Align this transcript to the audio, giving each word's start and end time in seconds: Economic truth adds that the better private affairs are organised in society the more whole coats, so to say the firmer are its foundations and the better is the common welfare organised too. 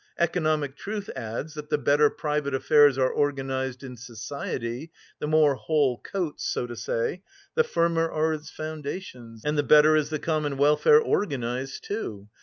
Economic 0.17 0.75
truth 0.75 1.11
adds 1.15 1.53
that 1.53 1.69
the 1.69 1.77
better 1.77 2.09
private 2.09 2.55
affairs 2.55 2.97
are 2.97 3.13
organised 3.13 3.83
in 3.83 3.95
society 3.95 4.89
the 5.19 5.27
more 5.27 5.53
whole 5.53 5.99
coats, 5.99 6.43
so 6.43 6.65
to 6.65 6.75
say 6.75 7.21
the 7.53 7.63
firmer 7.63 8.09
are 8.09 8.33
its 8.33 8.49
foundations 8.49 9.45
and 9.45 9.59
the 9.59 9.61
better 9.61 9.95
is 9.95 10.09
the 10.09 10.17
common 10.17 10.57
welfare 10.57 10.99
organised 11.03 11.83
too. 11.83 12.27